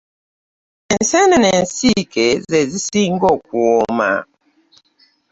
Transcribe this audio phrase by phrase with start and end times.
[0.95, 4.11] Ensenene ensike zizisinga okuwoma.